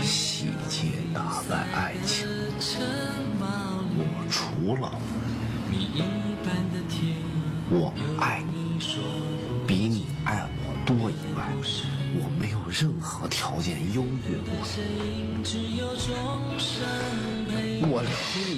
[0.00, 2.26] 细节打败爱情，
[3.94, 4.90] 我除了
[7.70, 8.78] 我爱你
[9.66, 11.52] 比你爱我多以外，
[12.14, 15.42] 我没有任何条件优越过你。
[17.84, 18.10] 我刘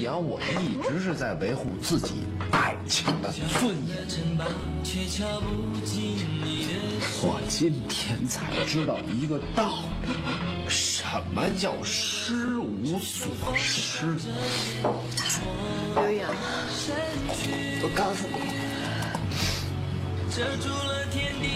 [0.03, 2.25] 洋，我一直是在维护自己
[2.87, 3.97] 情的尊严。
[7.23, 10.09] 我今天才知道一个道理，
[10.69, 11.05] 什
[11.35, 14.17] 么叫失无所失？
[15.95, 16.31] 刘洋，
[17.83, 18.37] 我告诉你，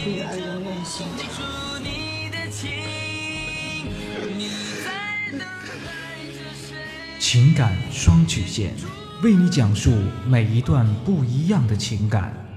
[0.05, 1.07] 女儿永远幸
[7.19, 8.73] 情感双曲线，
[9.21, 9.91] 为你讲述
[10.29, 12.48] 每一段不一样的情感。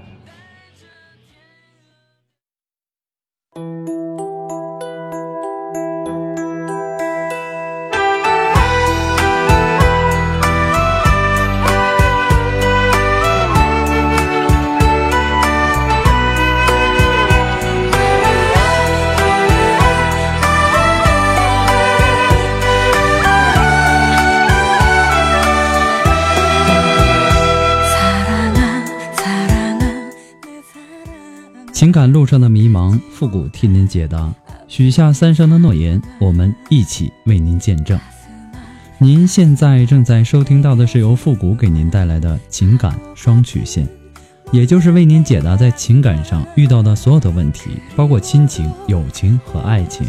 [32.22, 34.32] 路上的迷茫，复古替您解答。
[34.68, 37.98] 许下三生的诺言，我们一起为您见证。
[38.98, 43.88] 您现在正在收听到的是由复古给您带来的情感双曲线，
[44.52, 50.06] 也就是为您解答在情感上遇到的所有的问题，包括亲情、友情和爱情。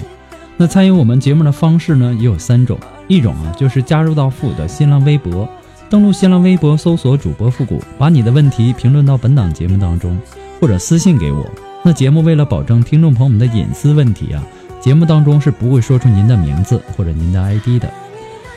[0.56, 2.78] 那参与我们节目的方式呢，也有三种。
[3.08, 5.50] 一种啊，就是加入到复古的新浪微博，
[5.90, 10.16] 登录新浪微博搜索主播复古，把你的问题评论到本档节目当中。
[10.62, 11.46] 或者私信给我，
[11.86, 14.42] 那节目为了保证听众朋友们的隐私问题啊，
[14.80, 17.92] 节目当中是不会说出您的名字或者您的 ID 的。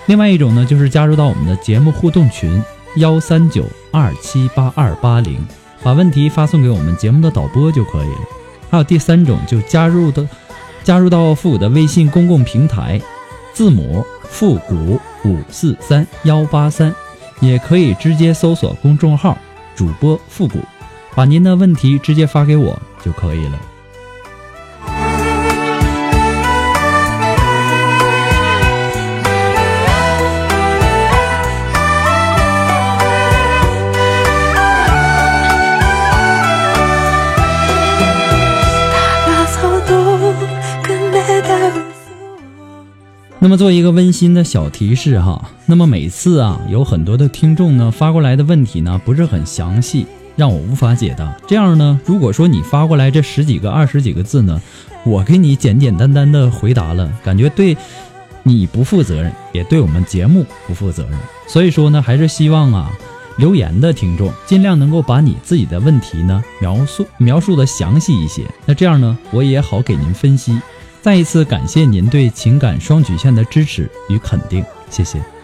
[0.07, 2.63] 另外一种呢，就是加入到我们的节目互动群
[2.95, 5.45] 幺三九二七八二八零，
[5.83, 8.21] 把问题发送给我们节目的导播就可以了。
[8.71, 10.25] 还有第三种，就加入的
[10.85, 13.01] 加入到复古的微信公共平台，
[13.53, 16.95] 字母复古五四三幺八三，
[17.41, 19.37] 也可以直接搜索公众号
[19.75, 20.61] 主播复古。
[21.17, 23.59] 把您的问题直接发给我就可以了。
[43.39, 50.09] 那么做一个温馨的小提示哈，那么每次啊，有很多的听众呢发过来的问题呢不是很详细。
[50.37, 51.35] 让我无法解答。
[51.49, 54.61] 这样呢，如果说你发过来这十几个、二十几个字呢，
[55.05, 57.77] 我给你简简单单的回答了，感觉对
[58.43, 61.19] 你不负责任，也对我们节目不负责任。
[61.49, 62.93] 所以说呢，还是希望啊，
[63.39, 68.45] 留言的听众尽量能够把你自己的问题呢描述描述的详细一些。
[68.65, 70.59] 那这样呢，我也好给您分析。
[71.03, 75.36] 再一次感谢您对情感双曲线的支持与肯定，谢谢。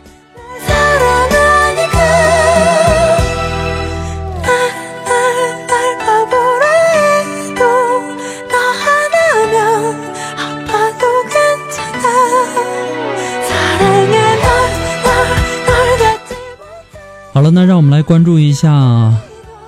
[17.43, 19.13] 好了，那让我们来关注一下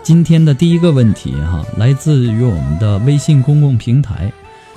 [0.00, 4.32] 今天的第一个问题哈，来自于我们的微信公共平台。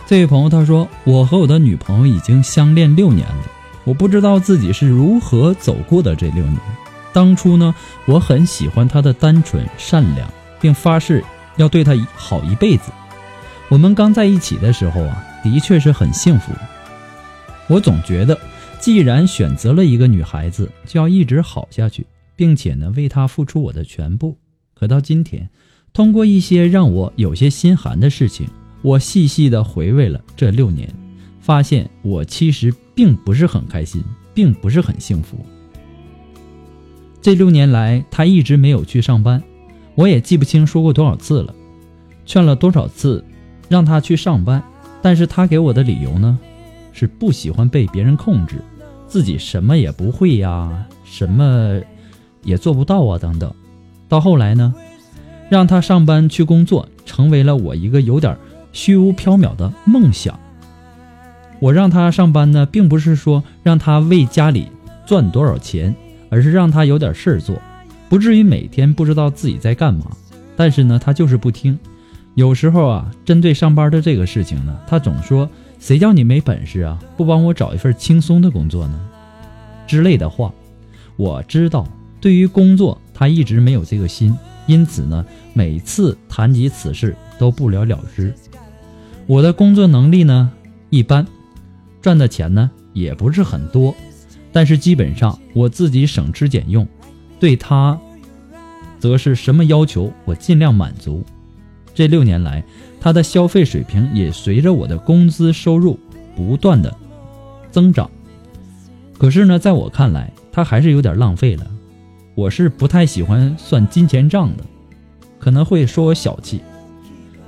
[0.08, 3.44] 这位朋友他说：“我和我的女朋友已经相恋六年了，
[3.84, 6.58] 我不知道自己是如何走过的这六年。
[7.14, 7.76] 当初呢，
[8.08, 10.28] 我很喜欢她的单纯善良，
[10.60, 11.24] 并发誓
[11.58, 12.92] 要对她好一辈子。
[13.70, 16.52] 我们刚在一起的时候啊，的确是很幸福。
[17.68, 18.36] 我总觉得，
[18.80, 22.04] 既然选择了一个女孩子，就要一直好下去。”
[22.38, 24.38] 并且呢，为他付出我的全部。
[24.74, 25.50] 可到今天，
[25.92, 28.48] 通过一些让我有些心寒的事情，
[28.84, 30.88] 我细细的回味了这六年，
[31.42, 34.04] 发现我其实并不是很开心，
[34.34, 35.44] 并不是很幸福。
[37.20, 39.42] 这六年来，他一直没有去上班，
[39.96, 41.54] 我也记不清说过多少次了，
[42.24, 43.26] 劝了多少次，
[43.68, 44.64] 让他去上班，
[45.02, 46.38] 但是他给我的理由呢，
[46.94, 48.62] 是不喜欢被别人控制，
[49.08, 51.82] 自己什么也不会呀，什么
[52.48, 53.54] 也做不到啊，等等。
[54.08, 54.74] 到后来呢？
[55.50, 58.36] 让他上班去工作，成为了我一个有点
[58.72, 60.40] 虚无缥缈的梦想。
[61.60, 64.68] 我让他上班呢，并不是说让他为家里
[65.06, 65.94] 赚多少钱，
[66.30, 67.62] 而是让他有点事儿做，
[68.08, 70.06] 不至于每天不知道自己在干嘛。
[70.56, 71.78] 但是呢，他就是不听。
[72.36, 75.50] 有时候啊，针对上班的这个事情呢，他总说
[75.80, 79.00] ：“谁叫你没本事啊，不帮我找一份轻松的工作呢？”
[79.86, 80.54] 之类的话。
[81.16, 81.88] 我知道，
[82.20, 84.36] 对于工作，他一直没有这个心。
[84.66, 88.34] 因此呢，每次谈及此事都不了了之。
[89.26, 90.52] 我的工作能力呢
[90.90, 91.26] 一般，
[92.02, 93.96] 赚的钱呢也不是很多，
[94.52, 96.86] 但是基本上我自己省吃俭用，
[97.40, 97.98] 对他，
[99.00, 101.24] 则是什么要求我尽量满足。
[101.94, 102.62] 这六年来，
[103.00, 105.98] 他的消费水平也随着我的工资收入
[106.36, 106.94] 不断的
[107.72, 108.10] 增长。
[109.18, 111.66] 可是呢，在我看来，他还是有点浪费了。
[112.38, 114.64] 我是不太喜欢算金钱账的，
[115.40, 116.62] 可能会说我小气。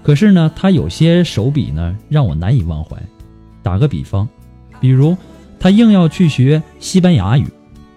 [0.01, 2.97] 可是呢，他有些手笔呢，让我难以忘怀。
[3.61, 4.27] 打个比方，
[4.81, 5.15] 比如
[5.59, 7.45] 他硬要去学西班牙语，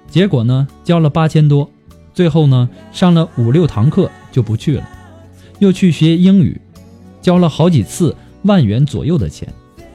[0.06, 1.70] 结果呢交了八千多，
[2.12, 4.84] 最后呢上了五六堂课就不去了；
[5.60, 6.60] 又去学英语，
[7.22, 9.48] 交了好几次万元左右的钱，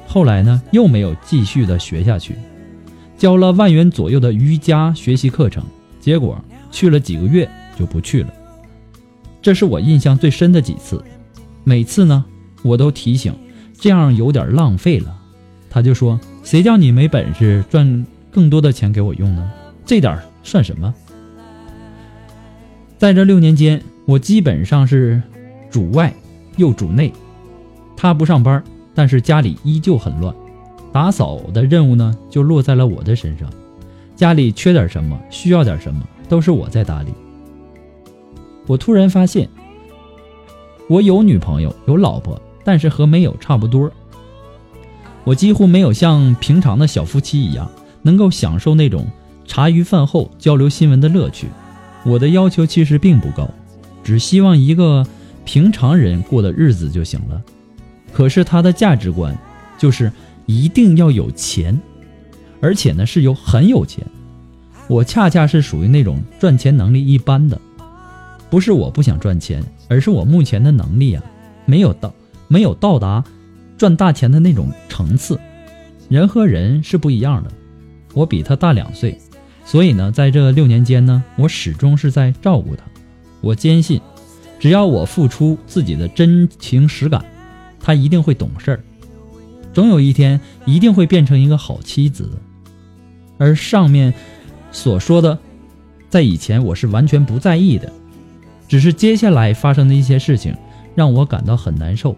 [0.07, 2.33] 后来呢又没有继续的学下去；
[3.19, 5.63] 交了万元左右的瑜伽学习课程，
[5.99, 6.43] 结果。
[6.71, 8.33] 去了几个月就不去了，
[9.41, 11.03] 这是我印象最深的几次。
[11.63, 12.23] 每次呢，
[12.63, 13.33] 我都提醒，
[13.79, 15.15] 这样有点浪费了。
[15.69, 19.51] 他就说：“谁叫你没本事赚更多的钱给我用呢？
[19.85, 20.93] 这点算什么？”
[22.97, 25.21] 在这六年间，我基本上是
[25.69, 26.13] 主外
[26.55, 27.11] 又主内。
[27.95, 28.63] 他不上班，
[28.95, 30.33] 但是家里依旧很乱，
[30.91, 33.51] 打扫的任务呢就落在了我的身上。
[34.15, 36.01] 家里缺点什么，需要点什么。
[36.27, 37.11] 都是我在打理。
[38.65, 39.47] 我突然发现，
[40.89, 43.89] 我有女朋友，有老婆，但是和没有差不多。
[45.23, 47.69] 我几乎没有像平常的小夫妻一样，
[48.01, 49.05] 能够享受那种
[49.45, 51.47] 茶余饭后交流新闻的乐趣。
[52.05, 53.49] 我的要求其实并不高，
[54.03, 55.05] 只希望一个
[55.43, 57.41] 平常人过的日子就行了。
[58.13, 59.37] 可是他的价值观
[59.77, 60.11] 就是
[60.45, 61.77] 一定要有钱，
[62.61, 64.05] 而且呢是有很有钱。
[64.87, 67.59] 我恰恰是属于那种赚钱能力一般的，
[68.49, 71.21] 不是我不想赚钱，而是我目前的能力啊，
[71.65, 72.13] 没有到
[72.47, 73.21] 没有到达
[73.77, 75.37] 赚大钱的那种层次。
[76.07, 77.51] 人和人是不一样的，
[78.13, 79.19] 我比他大两岁，
[79.65, 82.83] 所以呢，在这六年间呢，我始终是在照顾他。
[83.41, 83.99] 我坚信，
[84.57, 87.25] 只要我付出自己的真情实感，
[87.81, 88.79] 他一定会懂事儿，
[89.73, 92.31] 总有一天一定会变成一个好妻子。
[93.37, 94.13] 而上面。
[94.71, 95.37] 所说的，
[96.09, 97.91] 在以前我是完全不在意的，
[98.67, 100.55] 只是接下来发生的一些事情
[100.95, 102.15] 让我感到很难受，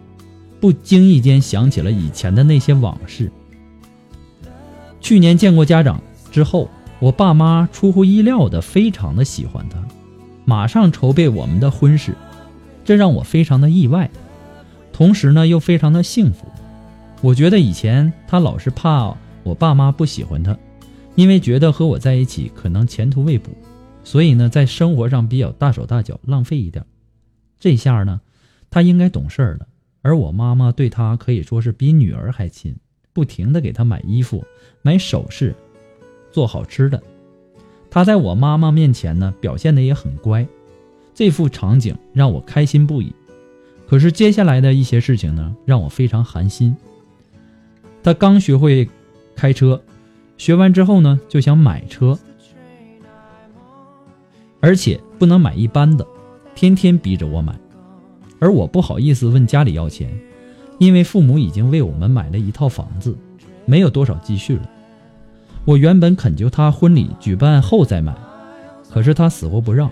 [0.60, 3.32] 不经意间想起了以前的那些往事。
[5.00, 6.70] 去年见过家长之后，
[7.00, 9.78] 我爸妈出乎意料的非常的喜欢他，
[10.44, 12.14] 马上筹备我们的婚事，
[12.84, 14.10] 这让我非常的意外，
[14.92, 16.46] 同时呢又非常的幸福。
[17.22, 20.58] 我觉得以前他老是怕我爸妈不喜欢他。
[21.20, 23.52] 因为觉得和我在一起可能前途未卜，
[24.06, 26.86] 所以呢，在生活上比较大手大脚，浪费一点。
[27.60, 28.22] 这下呢，
[28.70, 29.68] 他应该懂事儿了。
[30.02, 32.74] 而我妈妈对他可以说是比女儿还亲，
[33.12, 34.46] 不停的给他买衣服、
[34.82, 35.54] 买首饰、
[36.32, 37.04] 做好吃的。
[37.92, 40.48] 他在我妈妈面前呢，表现的也很乖。
[41.14, 43.14] 这幅场景让我开心不已。
[43.90, 46.74] 可是接下来的一些事情呢，让我非常寒心。
[48.02, 48.88] 他刚学会
[49.36, 49.84] 开车。
[50.40, 52.18] 学完之后呢，就想买车，
[54.62, 56.08] 而且不能买一般的，
[56.56, 57.54] 天天逼着我买，
[58.40, 60.10] 而我不好意思问家里要钱，
[60.78, 63.14] 因为父母已经为我们买了一套房子，
[63.66, 64.70] 没有多少积蓄了。
[65.66, 68.16] 我原本恳求他婚礼举办后再买，
[68.90, 69.92] 可是他死活不让，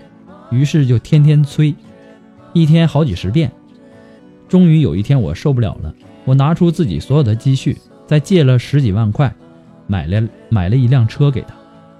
[0.50, 1.74] 于是就天天催，
[2.54, 3.52] 一天好几十遍。
[4.48, 7.76] 终于有一天我受不了了，我拿出自己所有的积蓄，
[8.06, 9.30] 再借了十几万块。
[9.88, 11.48] 买了买了一辆车给他，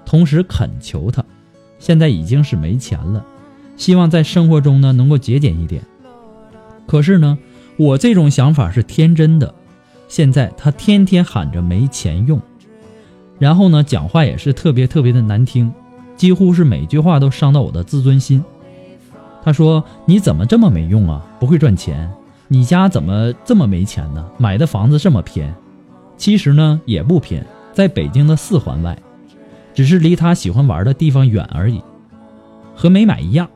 [0.05, 1.21] 同时恳求他，
[1.77, 3.25] 现在已经是没钱了，
[3.75, 5.83] 希望在生活中呢能够节俭一点。
[6.87, 7.37] 可是呢，
[7.75, 9.53] 我这种想法是天真的。
[10.07, 12.41] 现在他天天喊着没钱用，
[13.37, 15.71] 然后呢，讲话也是特别特别的难听，
[16.15, 18.43] 几乎是每句话都伤到我的自尊心。
[19.43, 21.23] 他说：“你怎么这么没用啊？
[21.39, 22.11] 不会赚钱？
[22.47, 24.25] 你家怎么这么没钱呢？
[24.37, 25.53] 买的房子这么偏？
[26.17, 27.45] 其实呢，也不偏，
[27.79, 29.01] 在北京的四环外，
[29.73, 31.81] 只是离他喜欢玩的地方远而已，
[32.75, 33.49] 和没买一样。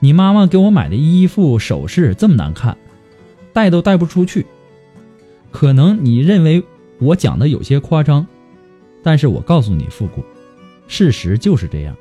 [0.00, 2.76] 你妈妈给我买的衣服首饰这么难看，
[3.52, 4.44] 带都带不出去。”
[5.52, 6.64] 可能你认为
[6.98, 8.26] 我讲的有些夸张，
[9.04, 10.24] 但是我告诉你，复古，
[10.88, 11.94] 事实就是这样。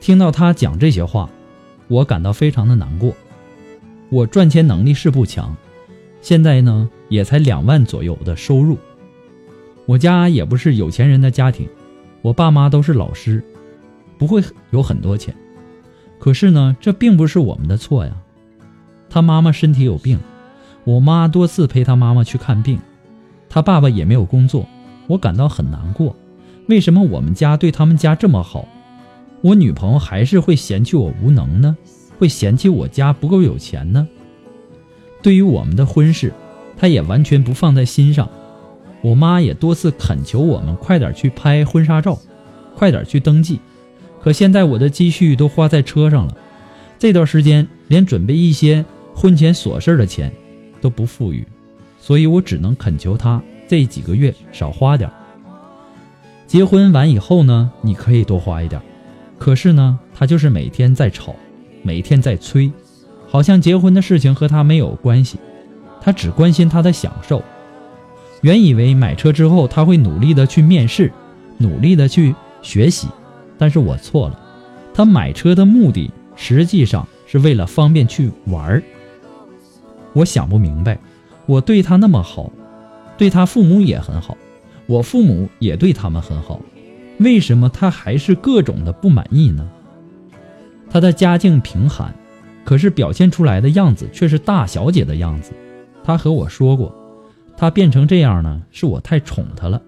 [0.00, 1.28] 听到他讲这些话，
[1.88, 3.12] 我感到非常的难过。
[4.08, 5.54] 我赚钱能力是不强，
[6.22, 8.78] 现在呢也才两万左右的收入。
[9.86, 11.68] 我家也不是有钱人的家庭，
[12.22, 13.44] 我爸妈都是老师，
[14.18, 15.34] 不会有很多钱。
[16.18, 18.12] 可是呢，这并不是我们的错呀。
[19.10, 20.18] 他妈妈身体有病。
[20.84, 22.78] 我妈多次陪他妈妈去看病，
[23.48, 24.66] 他爸爸也没有工作，
[25.06, 26.14] 我感到很难过。
[26.68, 28.68] 为什么我们家对他们家这么好，
[29.40, 31.74] 我女朋友还是会嫌弃我无能呢？
[32.18, 34.06] 会嫌弃我家不够有钱呢？
[35.22, 36.30] 对于我们的婚事，
[36.76, 38.28] 他也完全不放在心上。
[39.04, 42.18] 我妈也多次恳求我们快点去拍婚纱照，
[42.74, 43.60] 快点去登记。
[44.22, 46.34] 可现在我的积蓄都花在车上了，
[46.98, 48.82] 这段时间连准备一些
[49.14, 50.32] 婚前琐事的钱。
[50.80, 51.46] 都不富裕，
[51.98, 55.10] 所以我只能恳求她这几个月少花点。
[56.46, 58.78] 结婚完以后呢，你可以多花一点。
[59.38, 61.34] 可是呢，他就是每天在吵，
[61.82, 62.70] 每天在催，
[63.26, 65.38] 好像结婚的事情和他没有关系，
[66.02, 67.42] 他只关心他的享受。
[68.44, 71.10] 原以为买车之后他会努力的去面试，
[71.56, 73.08] 努力的去学习，
[73.56, 74.38] 但是我错了。
[74.92, 78.82] 他买车的目的实际上是为了方便去玩儿。
[80.12, 80.98] 我想不明白，
[81.46, 82.52] 我对他那么好，
[83.16, 84.36] 对他父母也很好，
[84.84, 86.60] 我父母也对他们很好，
[87.20, 89.66] 为什么他还是各种的不满意呢？
[90.90, 92.14] 他的家境贫寒，
[92.62, 95.52] 可是表现出来的样子却是大小姐的样子。
[96.04, 96.94] 他和我说过，
[97.56, 99.80] 他变成这样呢，是我太宠他了。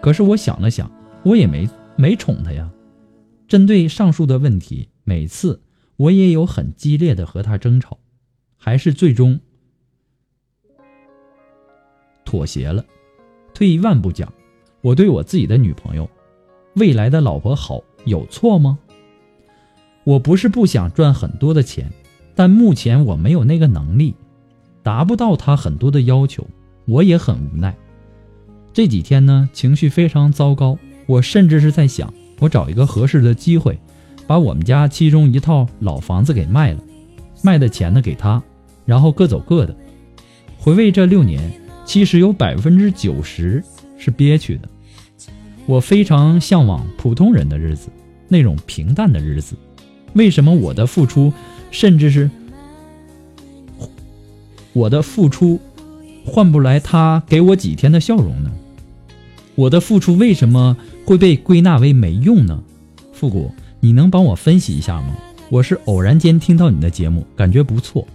[0.00, 0.90] 可是我想了想，
[1.24, 2.70] 我也没没宠他呀。
[3.48, 5.60] 针对上述的问题，每次
[5.96, 7.98] 我也有很激烈的和他争吵，
[8.56, 9.40] 还是最终。
[12.24, 12.84] 妥协了。
[13.54, 14.32] 退一万步讲，
[14.82, 16.08] 我对我自己的女朋友、
[16.74, 18.78] 未来的老婆好，有错吗？
[20.04, 21.90] 我不是不想赚很多的钱，
[22.34, 24.14] 但目前我没有那个能力，
[24.82, 26.46] 达不到她很多的要求，
[26.88, 27.76] 我也很无奈。
[28.72, 30.76] 这几天呢，情绪非常糟糕，
[31.06, 33.78] 我甚至是在想，我找一个合适的机会，
[34.26, 36.80] 把我们家其中一套老房子给卖了，
[37.42, 38.42] 卖的钱呢给他，
[38.84, 39.76] 然后各走各的。
[40.58, 41.52] 回味这六年。
[41.88, 43.64] 其实有百分之九十
[43.96, 44.68] 是憋屈的。
[45.64, 47.88] 我非常向往普通人的日子，
[48.28, 49.56] 那种平淡的日子。
[50.12, 51.32] 为什么我的付出，
[51.70, 52.30] 甚至是
[54.74, 55.58] 我的付出，
[56.28, 58.52] 换不来他给我几天的笑容呢？
[59.56, 62.62] 我的付出为什么会被归纳为没用呢？
[63.12, 65.16] 复古，你能帮我分析一下吗？
[65.50, 68.06] 我是偶然间听到你的节目，感觉不错。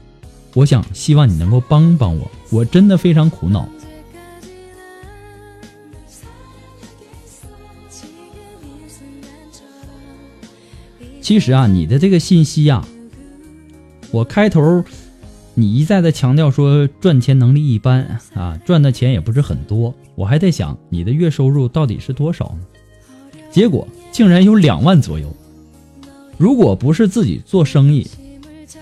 [0.54, 3.68] 我想，希望你能够帮帮我，我真的非常苦恼。
[11.20, 12.86] 其实啊，你的这个信息呀，
[14.12, 14.84] 我开头
[15.56, 22.66] 你一再的强调说赚钱能力一般啊，赚的钱也不是很多，我还在想你的月收入到底是多少呢？
[23.52, 25.32] 结果竟然有两万左右。
[26.40, 28.08] 如果不是自己做生意，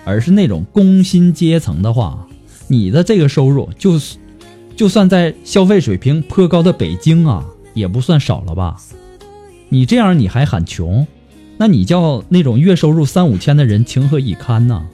[0.06, 2.26] 而是那种工薪阶层的话，
[2.68, 4.18] 你的这个收入就是，
[4.78, 8.78] 就算在消费水平颇高的北京啊，也不算少了吧？
[9.68, 11.06] 你这样你还喊穷，
[11.58, 14.88] 那你叫那种月收入三五千的人情何以堪呢？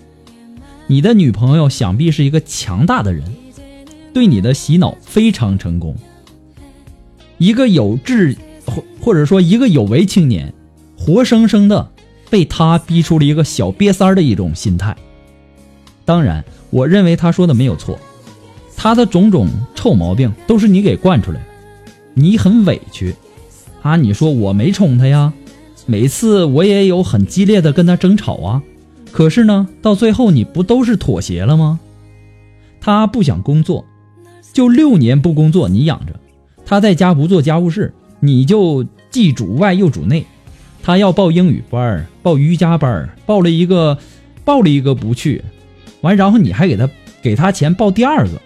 [0.87, 3.23] 你的女朋友想必是一个强大的人，
[4.13, 5.95] 对你的洗脑非常成功。
[7.37, 10.53] 一个有志或或者说一个有为青年，
[10.97, 11.91] 活生生的。
[12.29, 14.93] 被他逼出了一个小瘪三儿的一种心态。
[16.03, 17.97] 当然，我认为他说的没有错，
[18.75, 21.45] 他的种种臭毛病都是你给惯出来的。
[22.13, 23.15] 你很委屈
[23.81, 23.95] 啊！
[23.95, 25.31] 你说我没宠他呀，
[25.85, 28.61] 每次我也有很激烈的跟他争吵啊。
[29.17, 31.79] 可是呢，到最后你不都是妥协了吗？
[32.79, 33.83] 他不想工作，
[34.53, 36.13] 就六年不工作你养着；
[36.63, 40.23] 他在家不做家务事，你就既主外又主内。
[40.83, 43.97] 他要报英语班报瑜伽班报了一个，
[44.45, 45.43] 报了一个不去，
[46.01, 46.87] 完，然后你还给他
[47.19, 48.39] 给他钱报第二个，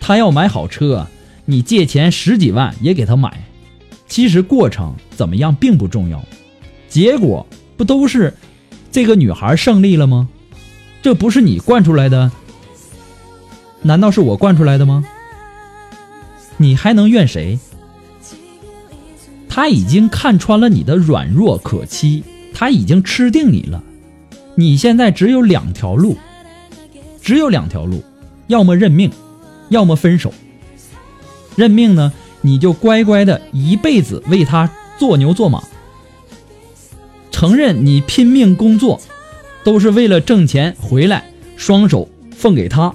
[0.00, 1.06] 他要买好车，
[1.44, 3.44] 你借钱十几万也给他买。
[4.08, 6.20] 其实过程怎么样并不重要，
[6.88, 8.34] 结果不都是
[8.92, 10.28] 这个女孩胜利了吗？
[11.00, 12.30] 这不是你惯出来的？
[13.80, 15.02] 难道是我惯出来的吗？
[16.58, 17.58] 你还能怨谁？
[19.48, 22.22] 他已经看穿了你的软弱可欺，
[22.54, 23.82] 他已经吃定你了。
[24.54, 26.16] 你现在只有两条路，
[27.22, 28.04] 只有两条路，
[28.46, 29.10] 要么认命，
[29.70, 30.32] 要么分手。
[31.56, 35.62] 认命呢，你就乖乖的一辈子为他做牛做马，
[37.42, 39.00] 承认你拼命工作，
[39.64, 42.94] 都是为了挣钱回来，双手奉给他。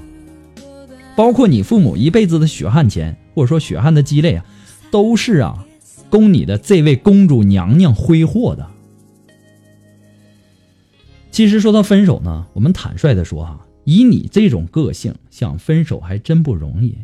[1.17, 4.45] 包括你父母一辈子的血汗钱，或者说血汗的积累啊，
[4.89, 5.65] 都是啊，
[6.09, 8.69] 供你的这位公主娘娘挥霍的。
[11.29, 16.99] 其实说到分手呢，我们坦率的说哈，以你这种个性，想分手还真不容易。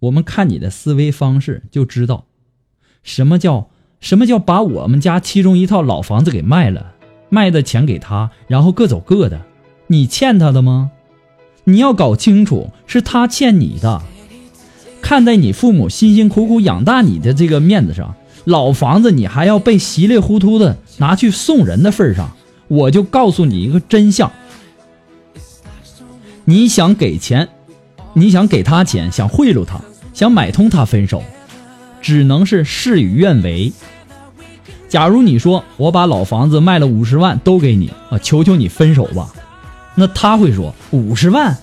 [0.00, 2.26] 我们看你的思维方式就知道，
[3.02, 3.70] 什么叫
[4.04, 6.92] 什么叫把我们家其中一套老房子给卖了，
[7.30, 9.40] 卖的钱给他，然后各走各的。
[9.86, 10.90] 你欠他的吗？
[11.64, 14.02] 你要搞清楚，是他欠你的。
[15.00, 22.36] 看在你父母辛辛苦苦养大你的这个面子上，老房子你还要被稀里糊涂的拿去送人的份上。
[22.68, 24.30] 我就告诉你一个真相：
[26.44, 27.48] 你想给钱，
[28.12, 29.80] 你想给他钱，想贿赂他，
[30.12, 31.22] 想买通他分手，
[32.02, 33.72] 只能是事与愿违。
[34.94, 39.32] 假如你说我把老房子卖了五十万都给你啊，求求你分手吧，
[39.96, 41.58] 那他会说五十万，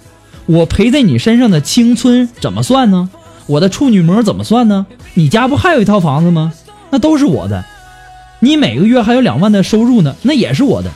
[0.48, 3.10] 我赔在你身上的青春怎么算呢？
[3.46, 4.86] 我的处女膜怎么算呢？
[5.14, 6.52] 你家不还有一套房子吗？
[6.90, 7.64] 那都是我的。
[8.42, 10.92] 你每个月还有两万的收入呢，那也是我的。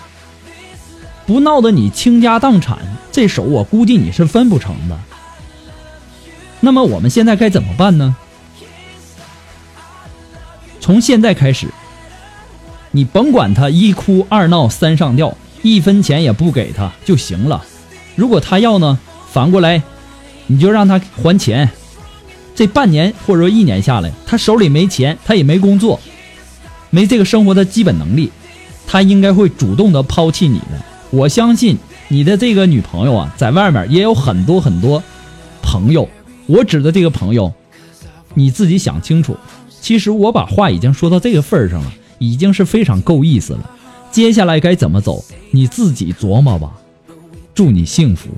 [1.25, 2.79] 不闹得你倾家荡产，
[3.13, 4.99] 这手我估计你是分不成的。
[6.59, 8.13] 那么我们现在该怎么办呢？
[10.81, 11.69] 从现在开始，
[12.95, 17.61] 你甭管他一哭二闹三上吊，一分钱也不给他就行了。
[18.15, 18.97] 如果他要呢，
[19.33, 19.83] 反过来，
[20.47, 21.69] 你就让他还钱。
[22.55, 25.99] 这半年或者说一年下来，他手里没钱，他也没工作。
[26.89, 28.31] 没这个生活的基本能力，
[28.87, 30.81] 他应该会主动的抛弃你的。
[31.09, 31.77] 我相信
[32.07, 35.03] 你的这个女朋友啊，在外面也有很多很多
[35.61, 36.07] 朋友。
[36.45, 37.51] 我指的这个朋友，
[38.35, 39.35] 你自己想清楚。
[39.81, 43.69] 其实我把话已经说到这个份儿上了，已经是非常够意思了。
[44.11, 46.71] 接下来该怎么走，你自己琢磨吧。
[47.53, 48.29] 祝你幸福。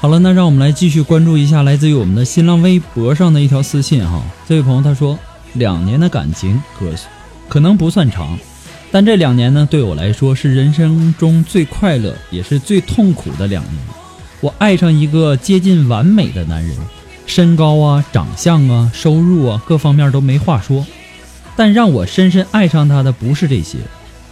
[0.00, 4.22] 好了，那让我们来继续关注一下来自于我们的新浪微博上的一条私信哈。
[4.48, 5.18] 这位朋友他说，
[5.54, 6.86] 两年的感情可
[7.48, 8.38] 可能不算长，
[8.92, 13.74] 但这两年呢，对我来说是人生中最快乐也是最痛苦的两年。
[14.40, 16.76] 我爱上一个接近完美的男人，
[17.26, 20.86] 身高啊、长相啊、收入啊各方面都没话说，
[21.56, 23.78] 但让我深深爱上他的不是这些，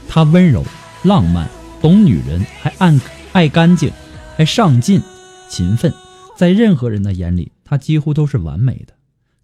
[0.09, 0.64] 他温柔、
[1.02, 1.48] 浪漫、
[1.83, 3.00] 懂女人，还爱
[3.33, 3.90] 爱干净，
[4.37, 5.02] 还上进。
[5.48, 5.92] 勤奋，
[6.37, 8.94] 在任何人的眼里，他几乎都是完美的。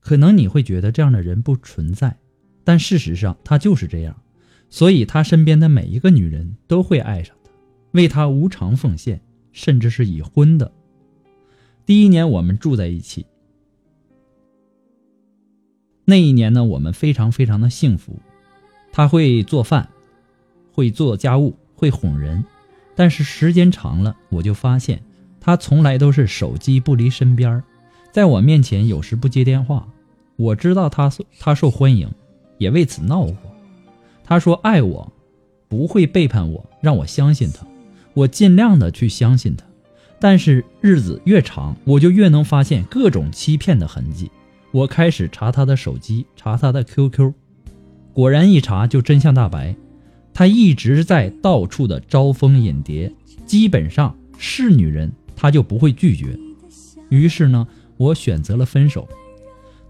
[0.01, 2.17] 可能你会觉得这样的人不存在，
[2.65, 4.17] 但事实上他就是这样。
[4.69, 7.51] 所以，他身边的每一个女人都会爱上他，
[7.93, 9.21] 为他无偿奉献，
[9.53, 10.73] 甚至是已婚的。
[11.85, 13.27] 第一年我们住在一起，
[16.05, 18.19] 那一年呢，我们非常非常的幸福。
[18.91, 19.89] 他会做饭，
[20.73, 22.45] 会做家务，会哄人，
[22.95, 25.03] 但是时间长了，我就发现
[25.45, 27.61] 他从来都是手机不离身边
[28.13, 29.87] 在我面前有时不接电话。
[30.37, 32.09] 我知道他他受欢迎，
[32.59, 33.37] 也为此闹过。
[34.23, 35.13] 他说爱我，
[35.69, 37.67] 不会背叛我，让我相信他。
[38.15, 39.65] 我尽量的去相信他，
[40.21, 44.31] 但是日子越长，我就越能发现各种欺骗的痕迹。
[44.71, 47.33] 我开始查他的手机，查他的 QQ。
[48.13, 49.75] 果然一查就真相大白，
[50.33, 53.13] 他一直在到处的招蜂引蝶，
[53.45, 56.39] 基本上是女人他就不会拒绝。
[57.09, 57.67] 于是呢，
[57.97, 59.09] 我选择了分手，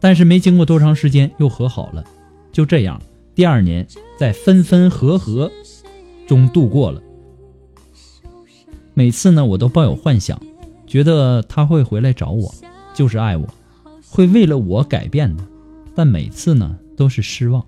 [0.00, 2.04] 但是没经过多长时间又和好了。
[2.50, 3.00] 就这样，
[3.34, 3.86] 第二年
[4.18, 5.50] 在分分合合
[6.26, 7.02] 中度过了。
[8.94, 10.40] 每次呢，我都抱有幻想，
[10.86, 12.54] 觉得他会回来找我，
[12.94, 13.48] 就是爱我，
[14.08, 15.44] 会为了我改变的。
[15.94, 17.64] 但每次呢，都是失望。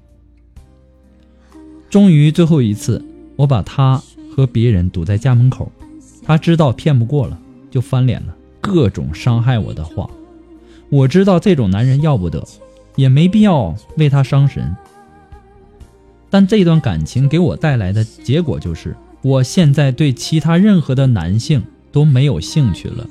[1.89, 3.03] 终于最后一次，
[3.37, 4.03] 我把他
[4.35, 5.71] 和别人堵在家门口，
[6.25, 7.41] 他知道骗不过了，
[7.75, 10.09] 就翻脸了，各种伤害我的话。
[10.91, 12.47] 我知道这种男人要不得，
[12.95, 14.77] 也没必要为他伤神。
[16.31, 23.05] 但这段感情给我带来的结果就是，我现在对其他任何的男性都没有兴趣了。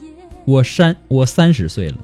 [0.45, 1.97] 我三我三十岁了，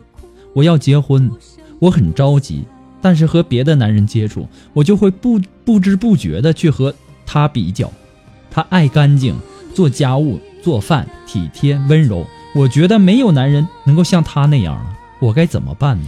[0.53, 1.31] 我要结婚，
[1.79, 2.65] 我很着急。
[3.01, 6.93] 但是和别的男人接触，我就会不不知不觉的去和
[7.25, 7.89] 他比较。
[8.51, 9.33] 他爱干净，
[9.73, 12.27] 做家务、做饭，体贴温柔。
[12.53, 14.97] 我觉得没有男人能够像他那样了。
[15.19, 16.07] 我该怎么办呢？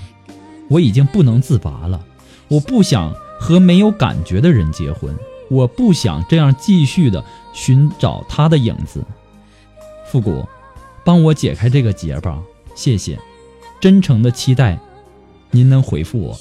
[0.70, 2.04] 我已经不能自拔了。
[2.48, 5.16] 我不想和没有感觉的人结婚。
[5.50, 7.24] 我不想这样继续的
[7.54, 9.04] 寻找他的影子。
[10.06, 10.48] 复古，
[11.04, 12.42] 帮我解开这个结吧，
[12.74, 13.20] 谢谢。
[13.80, 14.80] 真诚的期待，
[15.50, 16.38] 您能回复我。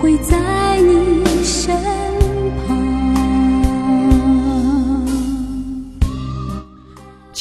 [0.00, 1.21] 会在你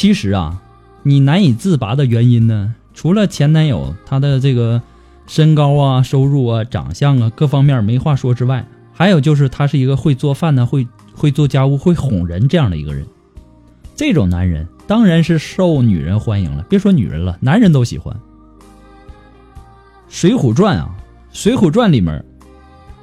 [0.01, 0.59] 其实啊，
[1.03, 4.81] 你难以自拔的原因呢，除了前男友他的这个
[5.27, 13.05] 身高啊、收入啊、长相啊各方面没话说之外，还有就是他是一个会做饭呢、会会做家务、会哄人这样的一个人。
[13.95, 18.11] 这种男人当然是受女人欢迎了，别说女人了，男人都喜欢。
[20.09, 20.89] 《水浒传》啊，
[21.39, 22.25] 《水浒传》里面。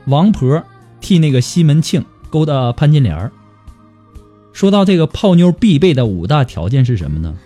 [0.06, 0.60] 王婆
[1.00, 3.30] 替那个西门庆勾搭潘金莲
[4.58, 7.36] 说到这个泡妞必备的五大条件是什么呢？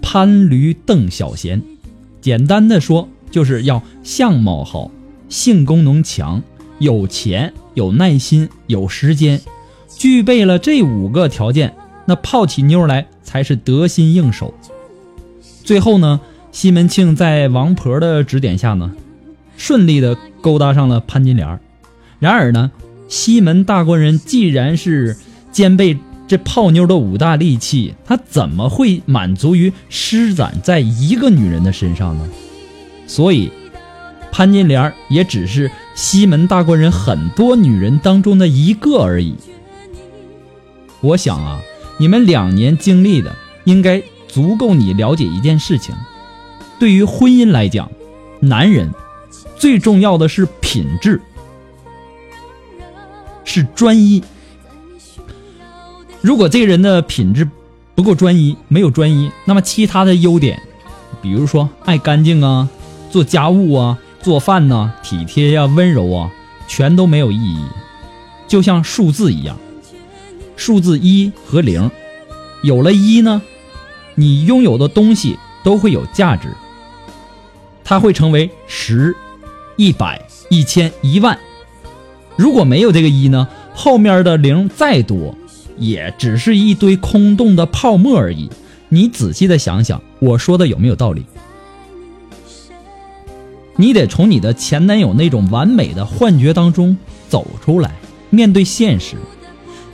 [0.00, 1.60] 潘驴邓小闲，
[2.22, 4.90] 简单的说就是要相貌好，
[5.28, 6.42] 性功能强，
[6.78, 9.38] 有钱，有耐心，有时间，
[9.98, 11.74] 具备了这五个条件，
[12.06, 14.54] 那泡起妞来才是得心应手。
[15.62, 18.94] 最后呢，西门庆在王婆的指点下呢，
[19.58, 21.60] 顺利的勾搭上了潘金莲
[22.18, 22.72] 然而呢，
[23.08, 25.18] 西门大官人既然是
[25.52, 32.28] 兼备这泡妞的五大利器，他怎么会满足于施展在一个女人的身上呢？
[33.06, 33.52] 所以，
[34.32, 39.36] 潘金莲也只是西门大官人很多女人当中的一个而已。
[41.00, 41.60] 我想啊，
[41.98, 43.32] 你们两年经历的
[43.64, 45.94] 应该足够你了解一件事情：
[46.80, 47.88] 对于婚姻来讲，
[48.40, 48.92] 男人
[49.56, 51.20] 最重要的是品质。
[53.44, 54.22] 是专一。
[56.26, 57.48] 如果这个人的品质
[57.94, 60.60] 不够专一，没有专一，那么其他的优点，
[61.22, 62.68] 比如说爱干净啊、
[63.12, 66.32] 做家务啊、做饭呐、体贴呀、温柔啊，
[66.66, 67.64] 全都没有意义。
[68.48, 69.56] 就像数字一样，
[70.56, 71.88] 数字一和零，
[72.64, 73.40] 有了一呢，
[74.16, 76.48] 你拥有的东西都会有价值，
[77.84, 79.14] 它会成为十、
[79.76, 81.38] 一百、一千、一万。
[82.34, 85.32] 如果没有这个一呢，后面的零再多，
[85.78, 88.50] 也只是一堆空洞的泡沫而已。
[88.88, 91.24] 你仔细的想想，我说的有没有道理？
[93.76, 96.96] 你得从你的前男友那种完美的幻觉当中
[97.28, 97.92] 走出来，
[98.30, 99.16] 面对现实。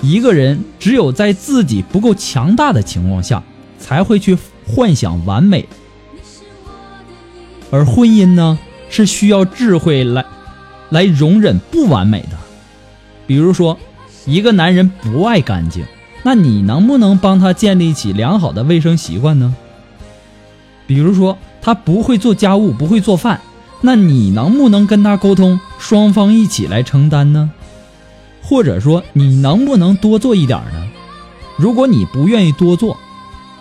[0.00, 3.42] 一个人只有在自己不够强大的情况下，
[3.78, 5.68] 才会去幻想完美。
[7.70, 8.58] 而婚姻呢，
[8.90, 10.24] 是需要智慧来。
[10.90, 12.36] 来容忍不完美的，
[13.26, 13.78] 比如说，
[14.24, 15.84] 一个男人不爱干净，
[16.22, 19.54] 那你能不能帮他建立起良好的卫生习惯呢？
[20.86, 23.40] 比如说，他不会做家务，不会做饭，
[23.80, 27.50] 那你能不能跟他沟通，双方一起来承担呢？
[28.42, 30.88] 或者说，你能不能多做一点呢？
[31.56, 32.96] 如果你不愿意多做，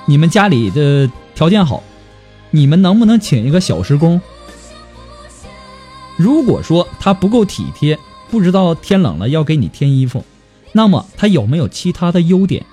[0.05, 1.81] 你们家里的条件好，
[2.49, 4.21] 你们能不能请一个小时工？
[6.17, 7.97] 如果说他不够体贴，
[8.29, 10.23] 不知道天冷了要给你添衣服，
[10.73, 12.65] 那么他有没有其他的优点？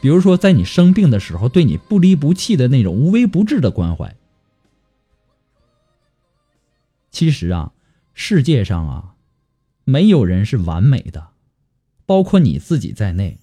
[0.00, 4.14] 比如说在你生病的时候对你不离不弃的那种无微不至的关怀？
[7.10, 7.72] 其实啊，
[8.12, 9.14] 世界上啊，
[9.84, 11.28] 没有人是完美的，
[12.06, 13.38] 包括你自己在内。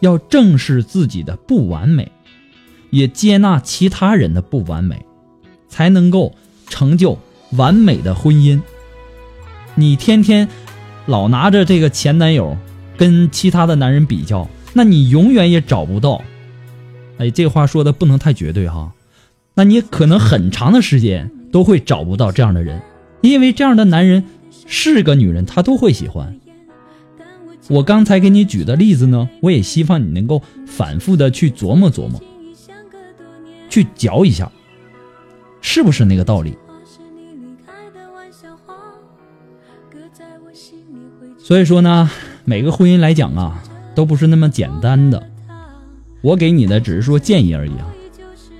[0.00, 2.10] 要正视自己的不完美，
[2.90, 5.06] 也接纳其他人的不完美，
[5.68, 6.34] 才能够
[6.68, 7.16] 成就
[7.52, 8.60] 完美的婚姻。
[9.76, 10.48] 你天天
[11.06, 12.56] 老拿着这个前男友
[13.02, 16.22] 跟其他的男人比较，那你永远也找不到。
[17.18, 18.92] 哎，这话说的不能太绝对哈。
[19.54, 22.80] 那你可能很长的时间都会找不到这样的人，
[23.20, 24.22] 因为这样的男人
[24.68, 26.38] 是个女人她都会喜欢。
[27.68, 32.22] 我刚才给你举的例子呢，我也希望你能够反复的去琢磨琢磨，
[33.68, 34.48] 去嚼一下，
[35.60, 36.56] 是不是那个道理？
[41.36, 42.08] 所以说呢，
[42.44, 43.62] 每个婚姻来讲啊，
[43.94, 45.22] 都不是那么简单的。
[46.20, 47.86] 我给你的只是说建议而已啊，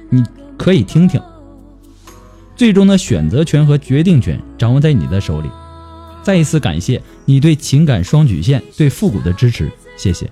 [0.08, 0.22] 你
[0.56, 1.20] 可以听听。
[2.54, 5.48] 最终的选择权和决定权掌握在你的手里。
[6.22, 10.30] 再一次感谢你对情感双曲线对复古的支持，谢谢。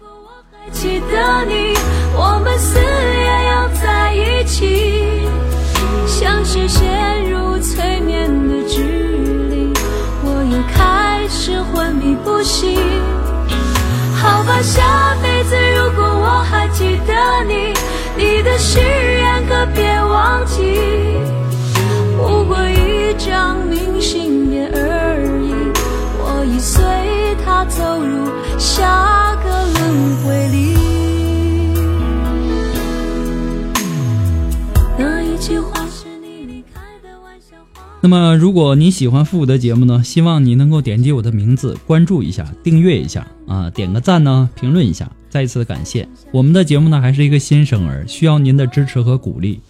[0.71, 1.75] 记得你，
[2.15, 5.25] 我们死也要在一起，
[6.07, 8.83] 像是陷入催眠的距
[9.49, 9.73] 离，
[10.23, 12.79] 我也开始昏迷不醒。
[14.31, 17.13] 好吧，下辈子如果我还记得
[17.49, 17.75] 你，
[18.17, 21.19] 你的誓言可别忘记，
[22.17, 25.53] 不过一张明信片而已。
[26.23, 26.81] 我已随
[27.45, 30.80] 他走入下个轮回里。
[38.03, 40.03] 那么，如果你喜欢复古的节目呢？
[40.03, 45.11] 希望你能够点击我的名字，关注一下，订阅一下啊，点个赞呢，评论一下。
[45.29, 49.61] 再一次的感谢，我们的节目呢还是一个新生儿，需要您的支持和鼓励。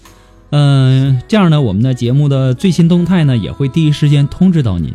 [0.50, 4.94] 嗯，这样呢，我们的节目的最新动态呢也会第一时间通知到您。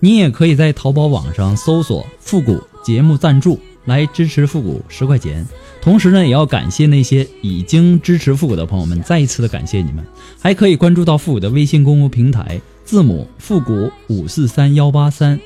[0.00, 5.44] 您也可以在淘宝网上搜索“复古节目赞助”来支持复古十块钱。
[5.82, 10.04] 同时呢，也要感谢那些已经支持复古的朋友们，再一次的感谢你们。
[10.40, 15.38] 还可以关注到复古的微信公众平台，字母复古五四三幺八三，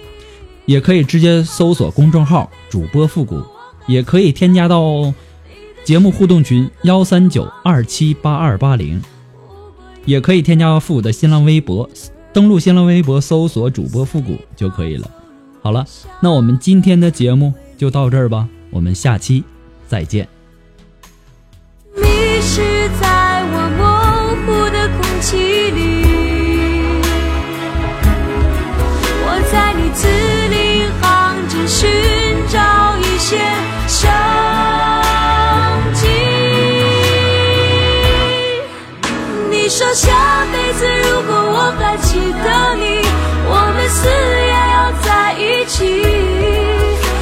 [0.67, 3.43] 也可以直接搜索公众号主播复古，
[3.87, 5.13] 也可以添加到
[5.85, 9.01] 节目互动群幺三九二七八二八零，
[10.05, 11.89] 也可以添加复古的新浪微博。
[12.33, 15.11] 登录新浪微博搜索主播复古就可以了。
[15.69, 15.85] 好了，
[16.23, 19.45] 那我们今天的节目就到这儿吧，我们下期
[19.87, 20.27] 再见。
[21.95, 23.18] 你是在
[45.79, 46.03] 息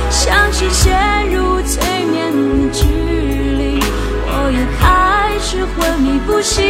[0.09, 2.87] 像是陷入催眠的距
[4.25, 6.64] 我又开始昏迷不醒。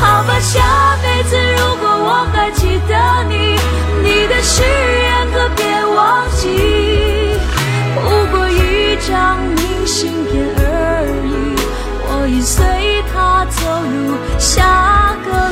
[0.00, 3.58] 好吧下辈子如果我还记得你
[4.02, 7.36] 你的誓言可别忘记。
[7.94, 11.54] 不过一张明信片而已
[12.08, 12.64] 我已随
[13.12, 15.51] 它走入下个